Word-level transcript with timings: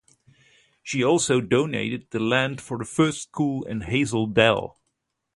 She 0.81 1.03
also 1.03 1.39
donated 1.41 2.07
the 2.09 2.19
land 2.19 2.59
for 2.59 2.79
the 2.79 2.85
first 2.85 3.21
school 3.21 3.63
in 3.65 3.81
Hazel 3.81 4.25
Dell. 4.25 4.81